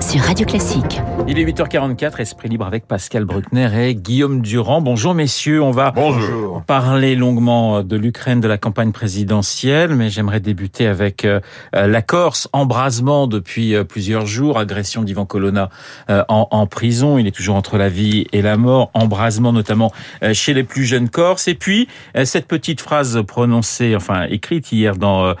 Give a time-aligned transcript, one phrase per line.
[0.00, 1.00] sur Radio Classique.
[1.28, 4.80] Il est 8h44, Esprit libre avec Pascal Bruckner et Guillaume Durand.
[4.80, 6.62] Bonjour messieurs, on va Bonjour.
[6.66, 11.40] parler longuement de l'Ukraine, de la campagne présidentielle, mais j'aimerais débuter avec euh,
[11.72, 15.70] la Corse, embrasement depuis euh, plusieurs jours, agression d'Ivan Colonna
[16.10, 19.92] euh, en, en, prison, il est toujours entre la vie et la mort, embrasement notamment
[20.32, 21.88] chez les plus jeunes Corses, et puis
[22.24, 25.34] cette petite phrase prononcée, enfin écrite hier dans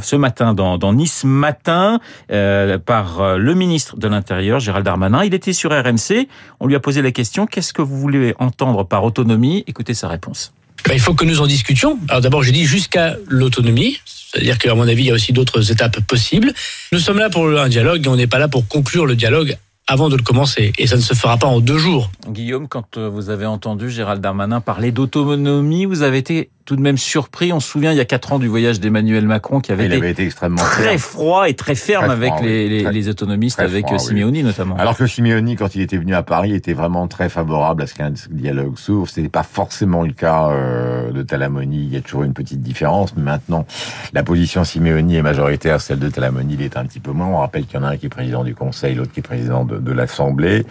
[0.00, 5.24] ce matin dans, dans Nice Matin par le ministre de l'Intérieur, Gérald Darmanin.
[5.24, 6.26] Il était sur RMC.
[6.58, 9.62] On lui a posé la question qu'est-ce que vous voulez entendre par autonomie?
[9.66, 10.52] Écoutez sa réponse.
[10.86, 11.98] Ben, il faut que nous en discutions.
[12.08, 14.00] Alors d'abord, j'ai dit jusqu'à l'autonomie.
[14.06, 16.52] C'est-à-dire qu'à mon avis, il y a aussi d'autres étapes possibles.
[16.92, 19.56] Nous sommes là pour un dialogue et on n'est pas là pour conclure le dialogue
[19.86, 20.72] avant de le commencer.
[20.78, 22.10] Et ça ne se fera pas en deux jours.
[22.28, 26.98] Guillaume, quand vous avez entendu Gérald Darmanin parler d'autonomie, vous avez été tout de même
[26.98, 27.52] surpris.
[27.52, 29.92] On se souvient il y a quatre ans du voyage d'Emmanuel Macron qui avait, Il
[29.92, 32.68] été, avait été extrêmement très froid et très ferme Très avec froid, les, oui.
[32.68, 34.04] les- Très- les autonomistes, avec froid, oui.
[34.04, 34.76] Simeoni notamment.
[34.76, 37.94] Alors que Simeoni, quand il était venu à Paris, était vraiment très favorable à ce
[37.94, 39.08] qu'un dialogue s'ouvre.
[39.08, 41.86] Ce n'était pas forcément le cas euh, de Talamoni.
[41.86, 43.16] Il y a toujours une petite différence.
[43.16, 43.66] Mais maintenant,
[44.12, 45.80] la position Simeoni est majoritaire.
[45.80, 47.26] Celle de Talamoni l'est un petit peu moins.
[47.26, 49.24] On rappelle qu'il y en a un qui est président du Conseil, l'autre qui est
[49.24, 50.64] président de, de l'Assemblée.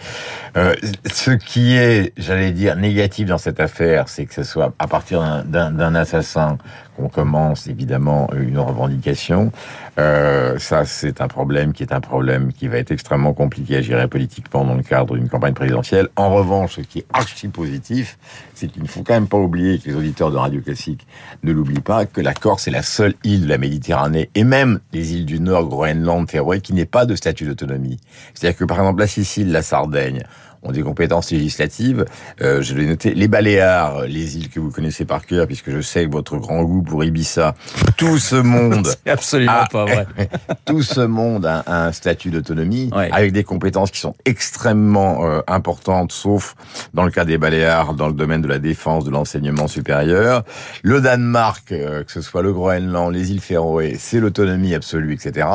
[0.56, 0.74] Euh,
[1.12, 5.44] ce qui est, j'allais dire, négatif dans cette affaire, c'est que ce soit à partir
[5.44, 6.58] d'un- d'un assassin
[6.96, 9.52] qu'on commence évidemment une revendication.
[9.98, 13.82] Euh, ça, c'est un problème qui est un problème qui va être extrêmement compliqué à
[13.82, 16.08] gérer politiquement dans le cadre d'une campagne présidentielle.
[16.16, 18.18] En revanche, ce qui est archi positif,
[18.54, 21.06] c'est qu'il ne faut quand même pas oublier que les auditeurs de Radio Classique
[21.42, 24.80] ne l'oublient pas, que la Corse est la seule île de la Méditerranée et même
[24.92, 27.98] les îles du Nord, Groenland, Féroé, qui n'ait pas de statut d'autonomie.
[28.34, 30.22] C'est-à-dire que par exemple la Sicile, la Sardaigne,
[30.62, 32.04] ont des compétences législatives.
[32.42, 33.14] Euh, je l'ai noté.
[33.14, 36.62] Les Baléares, les îles que vous connaissez par cœur, puisque je sais que votre grand
[36.64, 37.54] goût pour Ibiza,
[37.96, 40.06] tout ce monde absolument Ah, pas vrai.
[40.66, 43.10] tout ce monde a, a un statut d'autonomie Ouais.
[43.12, 46.54] avec des compétences qui sont extrêmement euh, importantes, sauf
[46.94, 50.44] dans le cas des Baléares, dans le domaine de la défense, de l'enseignement supérieur.
[50.82, 55.46] Le Danemark, euh, que ce soit le Groenland, les îles Féroé, c'est l'autonomie absolue, etc.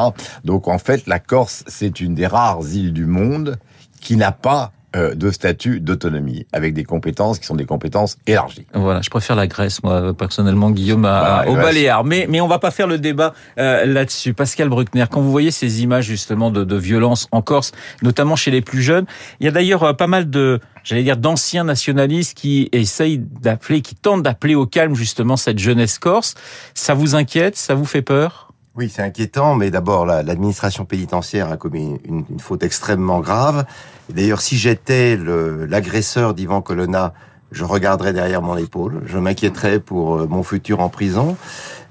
[0.44, 3.58] Donc en fait, la Corse, c'est une des rares îles du monde
[4.02, 8.66] qui n'a pas de statut d'autonomie, avec des compétences qui sont des compétences élargies.
[8.74, 11.56] Voilà, je préfère la Grèce, moi, personnellement, Guillaume, ouais.
[11.56, 12.04] Baléares.
[12.04, 14.34] Mais, mais on va pas faire le débat euh, là-dessus.
[14.34, 18.52] Pascal Bruckner, quand vous voyez ces images justement de, de violence en Corse, notamment chez
[18.52, 19.06] les plus jeunes,
[19.40, 23.82] il y a d'ailleurs euh, pas mal de, j'allais dire, d'anciens nationalistes qui essayent d'appeler,
[23.82, 26.36] qui tentent d'appeler au calme justement cette jeunesse corse.
[26.74, 27.56] Ça vous inquiète?
[27.56, 28.54] Ça vous fait peur?
[28.78, 33.66] Oui, c'est inquiétant, mais d'abord, la- l'administration pénitentiaire a commis une, faute extrêmement grave.
[34.14, 37.14] D'ailleurs, si j'étais l'agresseur d'Ivan Colonna,
[37.52, 41.38] je regarderais derrière mon épaule, je m'inquiéterais pour euh, mon futur en prison.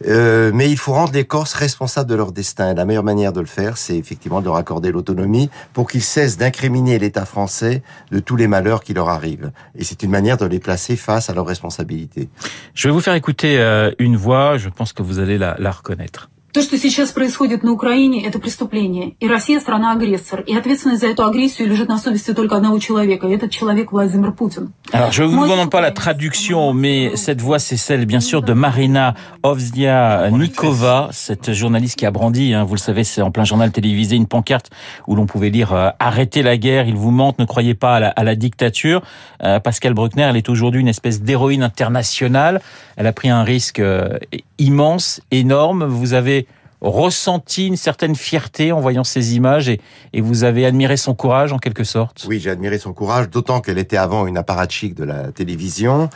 [0.06, 2.75] Euh, mais il faut rendre les Corses responsables de leur destin.
[2.75, 6.37] La meilleure manière de le faire, c'est effectivement de leur accorder l'autonomie pour qu'ils cessent
[6.37, 9.53] d'incriminer l'État français de tous les malheurs qui leur arrivent.
[9.75, 12.28] Et c'est une manière de les placer face à leurs responsabilités.
[12.75, 16.28] Je vais vous faire écouter euh, une voix, je pense que vous allez la reconnaître.
[16.54, 19.14] То, что сейчас происходит на Украине, это преступление.
[19.20, 20.42] И Россия страна-агрессор.
[20.42, 23.28] И ответственность за эту агрессию лежит на совести только одного человека.
[23.28, 24.72] И этот человек Владимир Путин.
[24.92, 28.42] Alors, je ne vous demande pas la traduction, mais cette voix, c'est celle, bien sûr,
[28.42, 33.44] de Marina Ovzia-Nikova, cette journaliste qui a brandi, hein, vous le savez, c'est en plein
[33.44, 34.72] journal télévisé, une pancarte
[35.08, 38.00] où l'on pouvait lire euh, Arrêtez la guerre, ils vous mentent, ne croyez pas à
[38.00, 39.04] la, à la dictature
[39.42, 42.62] Euh, Pascal Bruckner, elle est aujourd'hui une espèce d'héroïne internationale.
[42.98, 44.18] Elle a pris un risque euh,
[44.58, 45.86] immense, énorme.
[45.86, 46.43] Vous avez
[46.91, 49.81] ressenti une certaine fierté en voyant ces images et,
[50.12, 52.25] et vous avez admiré son courage en quelque sorte?
[52.28, 56.11] Oui, j'ai admiré son courage, d'autant qu'elle était avant une apparatchik de la télévision.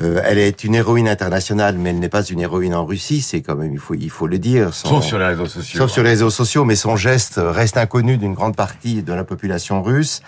[0.00, 3.20] Euh, elle est une héroïne internationale, mais elle n'est pas une héroïne en Russie.
[3.22, 4.72] C'est quand même, il faut, il faut le dire.
[4.72, 5.78] Son- Sauf sur les réseaux sociaux.
[5.80, 9.24] Sauf sur les réseaux sociaux, mais son geste reste inconnu d'une grande partie de la
[9.24, 10.22] population russe.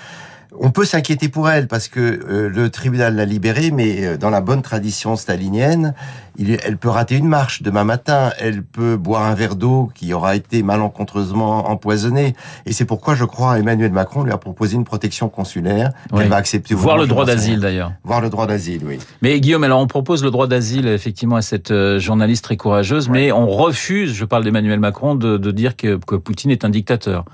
[0.61, 4.29] On peut s'inquiéter pour elle parce que euh, le tribunal l'a libérée, mais euh, dans
[4.29, 5.95] la bonne tradition stalinienne,
[6.37, 10.13] il, elle peut rater une marche demain matin, elle peut boire un verre d'eau qui
[10.13, 12.35] aura été malencontreusement empoisonné.
[12.67, 16.37] Et c'est pourquoi je crois Emmanuel Macron lui a proposé une protection consulaire qu'elle va
[16.37, 16.75] accepter.
[16.75, 17.93] Voir le droit d'asile d'ailleurs.
[18.05, 18.99] Voir le droit d'asile, oui.
[19.23, 23.09] Mais Guillaume, alors on propose le droit d'asile effectivement à cette euh, journaliste très courageuse,
[23.09, 26.71] mais on refuse, je parle d'Emmanuel Macron, de, de dire que, que Poutine est un
[26.71, 27.25] dictateur.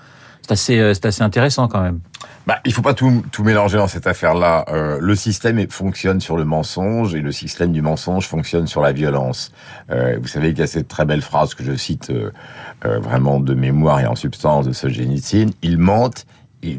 [0.48, 2.00] C'est assez, euh, c'est assez intéressant quand même.
[2.46, 4.64] Bah, il faut pas tout, mélanger dans cette affaire-là.
[4.68, 8.92] Euh, le système fonctionne sur le mensonge et le système du mensonge fonctionne sur la
[8.92, 9.52] violence.
[9.90, 12.10] Euh, vous savez qu'il y a cette très belle phrase que je cite
[12.82, 15.50] vraiment de mémoire et en substance de Solzhenitsyn.
[15.60, 16.24] Ils mentent,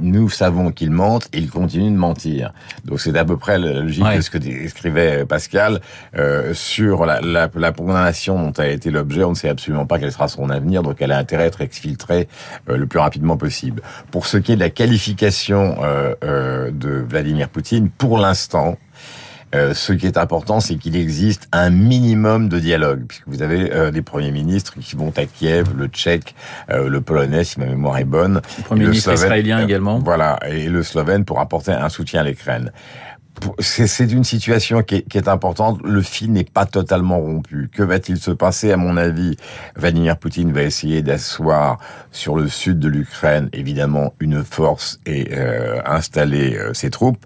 [0.02, 2.54] nous savons qu'il mente et il continue de mentir.
[2.86, 4.18] Donc c'est à peu près la logique Ouais.
[4.18, 5.80] de ce que écrivait Pascal
[6.18, 9.24] euh, sur la, la, la condamnation dont a été l'objet.
[9.24, 11.62] On ne sait absolument pas quel sera son avenir, donc elle a intérêt à être
[11.62, 12.28] exfiltrée
[12.70, 13.82] euh, le plus rapidement possible.
[14.12, 18.78] Pour ce qui est de la qualification euh, euh, de Vladimir Poutine, pour l'instant,
[19.56, 23.74] euh, ce qui est important, c'est qu'il existe un minimum de dialogue, puisque vous avez
[23.74, 26.36] euh, des premiers ministres qui vont à Kiev, le tchèque,
[26.70, 29.66] euh, le polonais, si ma mémoire est bonne, Le Premier le ministre Slovène, israélien euh,
[29.66, 30.00] également.
[30.00, 32.72] Voilà, et le slovène pour apporter un soutien à l'Ukraine.
[33.60, 35.80] C'est une situation qui est, importante.
[35.84, 37.70] Le fil n'est pas totalement rompu.
[37.74, 38.72] Que va-t-il se passer?
[38.72, 39.38] À mon avis,
[39.76, 41.80] Vladimir Poutine va essayer d'asseoir
[42.12, 47.26] sur le sud de l'Ukraine, évidemment, une force et euh, installer euh, ses troupes.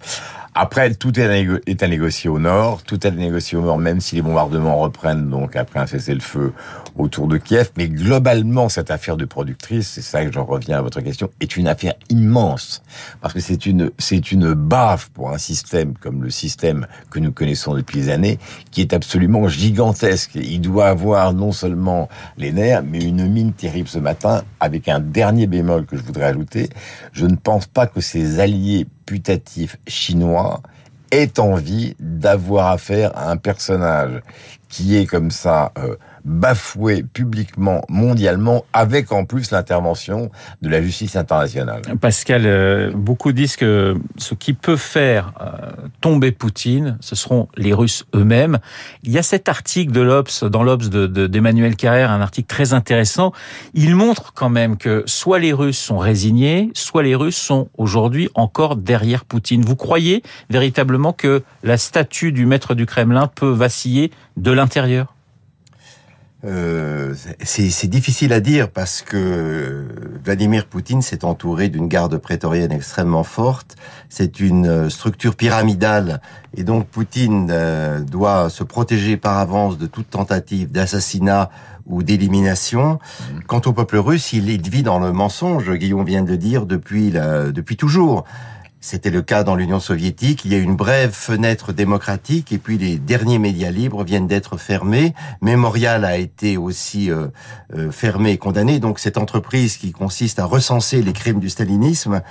[0.55, 3.79] Après, tout est à, est à négocier au nord, tout est à négocier au nord,
[3.79, 6.53] même si les bombardements reprennent, donc après un cessez-le-feu
[6.97, 7.71] autour de Kiev.
[7.77, 11.57] Mais globalement, cette affaire de productrice, c'est ça que j'en reviens à votre question, est
[11.57, 12.81] une affaire immense.
[13.21, 17.31] Parce que c'est une, c'est une baffe pour un système comme le système que nous
[17.31, 18.39] connaissons depuis des années,
[18.71, 20.31] qui est absolument gigantesque.
[20.35, 24.99] Il doit avoir non seulement les nerfs, mais une mine terrible ce matin, avec un
[24.99, 26.69] dernier bémol que je voudrais ajouter.
[27.11, 30.61] Je ne pense pas que ses alliés putatifs chinois
[31.11, 34.21] aient envie d'avoir affaire à un personnage
[34.73, 40.31] qui est comme ça euh, bafoué publiquement, mondialement, avec en plus l'intervention
[40.63, 41.81] de la justice internationale.
[42.01, 45.69] Pascal, euh, beaucoup disent que ce qui peut faire euh,
[46.01, 48.57] tomber Poutine, ce seront les Russes eux-mêmes.
[49.03, 52.47] Il y a cet article de l'Obs, dans l'Obs de- de- d'Emmanuel Carrère, un article
[52.47, 53.31] très intéressant.
[53.75, 58.29] Il montre quand même que soit les Russes sont résignés, soit les Russes sont aujourd'hui
[58.33, 59.61] encore derrière Poutine.
[59.63, 65.13] Vous croyez véritablement que la statue du maître du Kremlin peut vaciller de l'intérieur
[66.45, 69.85] Euh, c'est difficile à dire parce que
[70.25, 73.77] Vladimir Poutine s'est entouré d'une garde prétorienne extrêmement forte.
[74.09, 76.19] C'est une euh, structure pyramidale
[76.57, 81.49] et donc Poutine euh, doit se protéger par avance de toute tentative d'assassinat
[81.85, 82.99] ou d'élimination.
[83.47, 85.71] Quant au peuple russe, il, il vit dans le mensonge.
[85.71, 88.25] Guillaume vient de le dire depuis la, depuis toujours.
[88.85, 90.43] C'était le cas dans l'Union soviétique.
[90.43, 94.57] Il y a une brève fenêtre démocratique et puis les derniers médias libres viennent d'être
[94.57, 95.13] fermés.
[95.39, 97.27] Memorial a été aussi euh,
[97.77, 98.81] euh, fermé et condamné.
[98.81, 102.23] Donc cette entreprise qui consiste à recenser les crimes du stalinisme,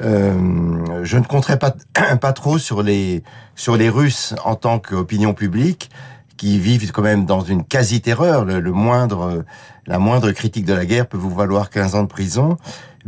[0.00, 1.74] euh, je ne compterai pas,
[2.20, 3.24] pas trop sur les,
[3.56, 5.90] sur les Russes en tant qu'opinion publique
[6.36, 8.44] qui vivent quand même dans une quasi-terreur.
[8.44, 9.44] Le, le moindre,
[9.88, 12.58] la moindre critique de la guerre peut vous valoir 15 ans de prison.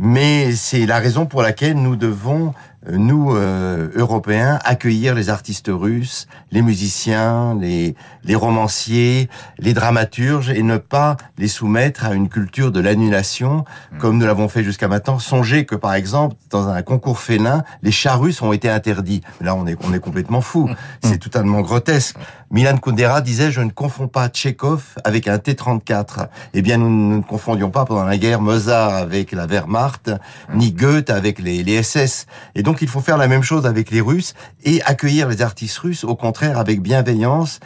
[0.01, 2.53] Mais c'est la raison pour laquelle nous devons,
[2.87, 10.63] nous, euh, Européens, accueillir les artistes russes, les musiciens, les, les romanciers, les dramaturges, et
[10.63, 13.65] ne pas les soumettre à une culture de l'annulation,
[13.99, 15.19] comme nous l'avons fait jusqu'à maintenant.
[15.19, 19.21] Songez que, par exemple, dans un concours félin, les chats russes ont été interdits.
[19.41, 20.69] Là, on est, on est complètement fou.
[21.03, 22.15] C'est totalement grotesque.
[22.51, 26.27] Milan Kundera disait, je ne confonds pas Tchekhov avec un T-34.
[26.53, 30.11] Eh bien, nous, nous ne confondions pas pendant la guerre Mozart avec la Wehrmacht,
[30.55, 32.25] ni Goethe avec les, les SS.
[32.55, 34.33] Et donc, il faut faire la même chose avec les Russes
[34.63, 37.59] et accueillir les artistes russes, au contraire, avec bienveillance,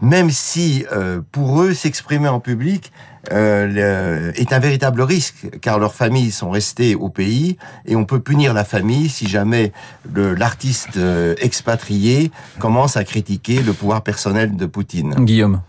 [0.00, 2.92] même si, euh, pour eux, s'exprimer en public
[3.32, 8.20] euh, est un véritable risque, car leurs familles sont restées au pays, et on peut
[8.20, 9.72] punir la famille si jamais
[10.14, 15.14] l'artiste euh, expatrié commence à critiquer le pouvoir personnel de Poutine.
[15.24, 15.60] Guillaume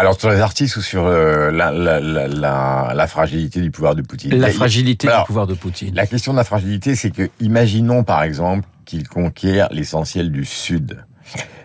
[0.00, 3.96] Alors sur les artistes ou sur euh, la, la, la, la, la fragilité du pouvoir
[3.96, 4.32] de Poutine?
[4.38, 5.92] La fragilité Alors, du pouvoir de Poutine.
[5.92, 11.04] La question de la fragilité, c'est que, imaginons par exemple qu'il conquiert l'essentiel du Sud.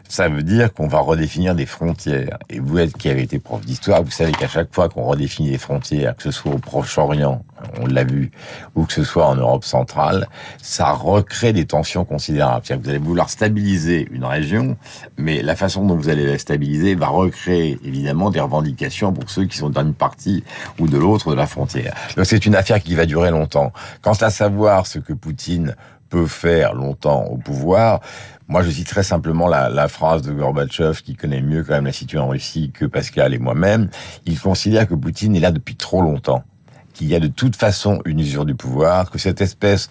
[0.10, 2.38] Ça veut dire qu'on va redéfinir des frontières.
[2.50, 5.52] Et vous êtes qui avez été prof d'histoire, vous savez qu'à chaque fois qu'on redéfinit
[5.52, 7.44] des frontières, que ce soit au Proche-Orient,
[7.80, 8.32] on l'a vu,
[8.76, 10.28] ou que ce soit en Europe centrale,
[10.62, 12.66] ça recrée des tensions considérables.
[12.66, 14.78] Que vous allez vouloir stabiliser une région,
[15.18, 19.46] mais la façon dont vous allez la stabiliser va recréer évidemment des revendications pour ceux
[19.46, 20.44] qui sont d'une partie
[20.80, 21.96] ou de l'autre de la frontière.
[22.16, 23.72] Donc c'est une affaire qui va durer longtemps.
[24.02, 25.76] Quant à savoir ce que Poutine
[26.14, 28.00] peut faire longtemps au pouvoir,
[28.48, 31.88] moi, je cite très simplement la, la phrase de Gorbatchev, qui connaît mieux quand même
[31.88, 33.90] la situation en Russie que Pascal et moi-même.
[34.28, 36.44] Il considère que Poutine est là depuis trop longtemps,
[36.94, 39.90] qu'il y a de toute façon une usure du pouvoir, que cette espèce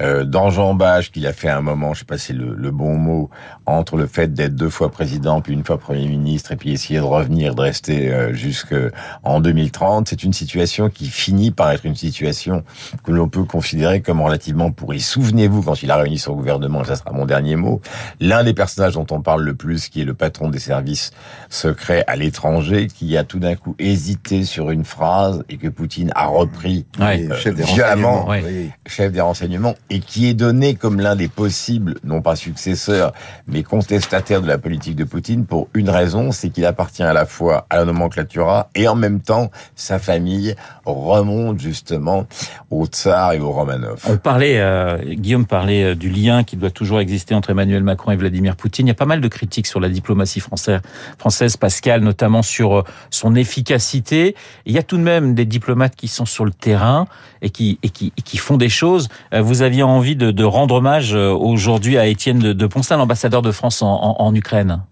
[0.00, 2.70] euh, d'enjambage qu'il a fait à un moment, je sais pas si c'est le, le
[2.70, 3.30] bon mot,
[3.66, 6.98] entre le fait d'être deux fois président, puis une fois Premier ministre, et puis essayer
[6.98, 11.94] de revenir, de rester euh, jusqu'en 2030, c'est une situation qui finit par être une
[11.94, 12.64] situation
[13.04, 15.00] que l'on peut considérer comme relativement pourrie.
[15.00, 17.80] Souvenez-vous, quand il a réuni son gouvernement, et ça sera mon dernier mot,
[18.20, 21.12] l'un des personnages dont on parle le plus, qui est le patron des services
[21.50, 26.10] secrets à l'étranger, qui a tout d'un coup hésité sur une phrase et que Poutine
[26.14, 27.28] a repris Ouais.
[27.38, 28.42] Chef des violemment, ouais.
[28.46, 28.70] oui.
[28.86, 33.12] chef des renseignements, et qui est donné comme l'un des possibles, non pas successeurs,
[33.46, 37.26] mais contestataires de la politique de Poutine pour une raison, c'est qu'il appartient à la
[37.26, 42.26] fois à la nomenclatura et en même temps, sa famille remonte justement
[42.70, 44.04] au tsar et au Romanov.
[44.08, 48.10] On parlait, euh, Guillaume parlait euh, du lien qui doit toujours exister entre Emmanuel Macron
[48.12, 48.86] et Vladimir Poutine.
[48.86, 52.84] Il y a pas mal de critiques sur la diplomatie française, Pascal, notamment sur euh,
[53.10, 54.34] son efficacité.
[54.66, 57.06] Il y a tout de même des diplomates qui sont sur le terrain
[57.42, 59.08] et qui, et qui, font des choses.
[59.32, 63.50] Vous aviez envie de, de rendre hommage aujourd'hui à Étienne de, de Poncin, l'ambassadeur de
[63.50, 64.82] France en, en, en Ukraine.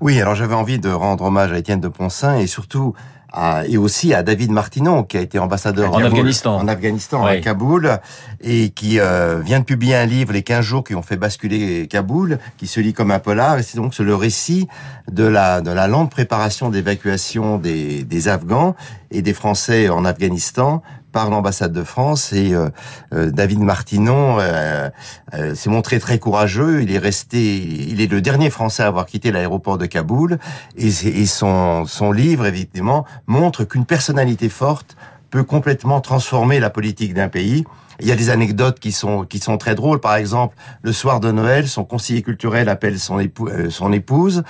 [0.00, 2.94] Oui, alors j'avais envie de rendre hommage à Étienne de Poncin et surtout
[3.32, 7.24] à, et aussi à David Martinon, qui a été ambassadeur en Kaboul, Afghanistan, en Afghanistan,
[7.24, 7.30] Oui.
[7.30, 7.98] à Kaboul,
[8.42, 11.86] et qui euh, vient de publier un livre, Les 15 jours qui ont fait basculer
[11.88, 14.68] Kaboul, qui se lit comme un polar, et c'est donc le récit
[15.10, 18.74] de la, de la lente préparation d'évacuation des, des Afghans
[19.12, 22.70] et des Français en Afghanistan par l'ambassade de France et euh,
[23.12, 24.88] euh, David Martinon euh,
[25.34, 26.82] euh, s'est montré très courageux.
[26.82, 30.38] Il est resté, il est le dernier Français à avoir quitté l'aéroport de Kaboul
[30.76, 30.90] et,
[31.26, 34.96] son son livre évidemment montre qu'une personnalité forte
[35.30, 37.64] peut complètement transformer la politique d'un pays.
[38.00, 40.00] Il y a des anecdotes qui sont qui sont très drôles.
[40.00, 44.42] Par exemple, le soir de Noël, son conseiller culturel appelle son, épou- euh, son épouse.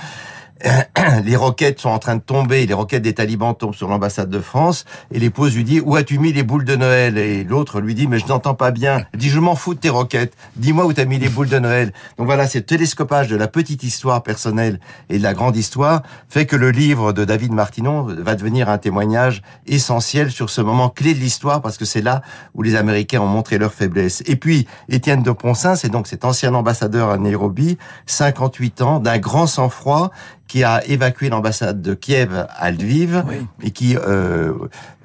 [1.25, 4.39] Les roquettes sont en train de tomber, les roquettes des talibans tombent sur l'ambassade de
[4.39, 7.19] France, et l'épouse lui dit Où as-tu mis les boules de Noël?
[7.19, 9.05] Et l'autre lui dit Mais je n'entends pas bien.
[9.13, 10.35] Elle dit Je m'en fous de tes roquettes.
[10.57, 11.93] Dis-moi où t'as mis les boules de Noël.
[12.19, 14.79] Donc voilà, ce télescopage de la petite histoire personnelle
[15.09, 18.79] et de la grande histoire fait que le livre de David Martinon va devenir un
[18.79, 22.23] témoignage essentiel sur ce moment clé de l'histoire, parce que c'est là
[22.55, 24.23] où les Américains ont montré leur faiblesse.
[24.27, 29.19] Et puis, Étienne de Poncin, c'est donc cet ancien ambassadeur à Nairobi, 58 ans, d'un
[29.19, 30.11] grand sang-froid,
[30.49, 33.25] qui a évacué l'ambassade de Kiev à Lviv
[33.63, 34.53] et qui euh,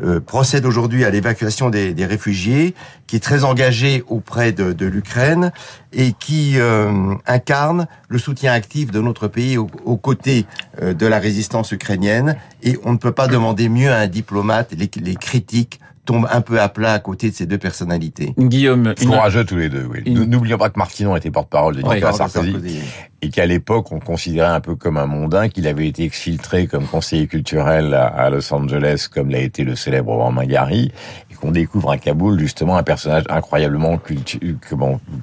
[0.04, 2.76] euh, procède aujourd'hui à l'évacuation des, des réfugiés,
[3.08, 5.54] qui est très engagé auprès de, de l'Ukraine
[5.94, 10.46] et qui euh, incarne le soutien actif de notre pays aux, aux côtés
[10.82, 12.36] de la résistance ukrainienne.
[12.62, 14.74] Et on ne peut pas demander mieux à un diplomate.
[14.74, 18.34] Les, les critiques tombent un peu à plat à côté de ces deux personnalités.
[18.40, 20.00] Guillaume, une- Courageux tous les deux, oui.
[20.06, 22.80] Une- N'oublions pas que Martinon était porte-parole de Oui, Nicolas de Sarkozy, Sarkozy.
[23.22, 26.86] et qu'à l'époque, on considérait un peu comme un mondain, qu'il avait été exfiltré comme
[26.88, 30.92] conseiller culturel à, Los Angeles, comme l'a été le célèbre Romain Gary,
[31.38, 34.00] qu'on découvre à Kaboul, justement, un personnage incroyablement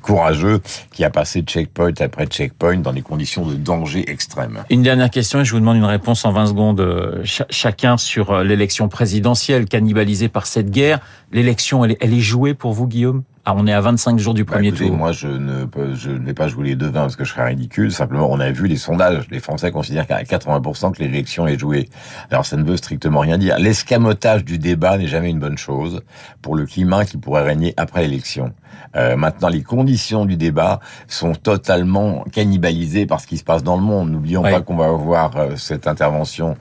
[0.03, 0.61] courageux,
[0.93, 4.65] qui a passé checkpoint après checkpoint dans des conditions de danger extrême.
[4.71, 7.97] Une dernière question et je vous demande une réponse en 20 secondes euh, cha- chacun
[7.97, 11.01] sur euh, l'élection présidentielle cannibalisée par cette guerre.
[11.33, 13.23] L'élection, elle est jouée pour vous, Guillaume?
[13.45, 14.97] Ah, On est à 25 jours du Bah, premier écoutez, tour.
[14.97, 17.45] moi, je ne, peux- je ne vais pas jouer les devins parce que je serais
[17.47, 17.93] ridicule.
[17.93, 19.27] Simplement, on a vu les sondages.
[19.31, 21.89] Les Français considèrent qu'à 80% que l'élection est jouée.
[22.31, 23.59] Alors, ça ne veut strictement rien dire.
[23.59, 26.03] L'escamotage du débat n'est jamais une bonne chose
[26.43, 28.53] pour le climat qui pourrait régner après l'élection.
[28.97, 33.77] Euh, maintenant, les conditions du débat sont totalement cannibalisées par ce qui se passe dans
[33.77, 34.11] le monde.
[34.11, 36.57] N'oublions pas qu'on va avoir euh, cette intervention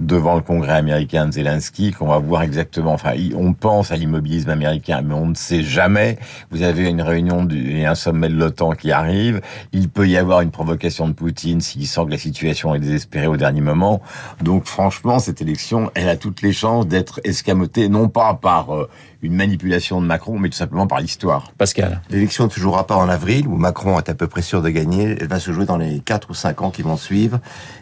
[0.00, 2.92] devant le Congrès américain de Zelensky, qu'on va voir exactement.
[2.92, 6.18] Enfin, on pense à l'immobilisme américain, mais on ne sait jamais.
[6.50, 9.40] Vous avez une réunion du, et un sommet de l'OTAN qui arrive.
[9.72, 13.26] Il peut y avoir une provocation de Poutine s'il sent que la situation est désespérée
[13.26, 14.02] au dernier moment.
[14.42, 18.88] Donc, franchement, cette élection, elle a toutes les chances d'être escamotée, non pas par euh,
[19.22, 21.52] une manipulation de Macron, mais tout simplement par l'histoire.
[21.58, 22.00] Pascal.
[22.10, 24.68] L'élection ne se jouera pas en avril, où Macron est à peu près sûr de
[24.68, 25.16] gagner.
[25.20, 27.38] Elle va se jouer dans les 4 ou 5 ans qui vont suivre,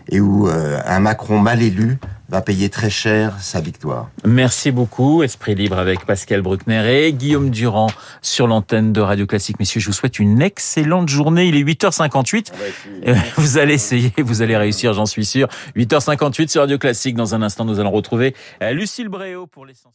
[0.08, 1.98] et où euh, un Macron mal élu
[2.28, 4.08] va payer très cher sa victoire.
[4.24, 5.22] Merci beaucoup.
[5.22, 7.88] Esprit libre avec Pascal Bruckner et Guillaume Durand
[8.22, 9.58] sur l'antenne de Radio Classique.
[9.58, 11.46] Messieurs, je vous souhaite une excellente journée.
[11.46, 12.52] Il est 8h58.
[13.06, 15.48] Euh, Vous allez essayer, vous allez réussir, j'en suis sûr.
[15.76, 17.14] 8h58 sur Radio Classique.
[17.14, 19.94] Dans un instant, nous allons retrouver euh, Lucille Bréau pour l'essentiel.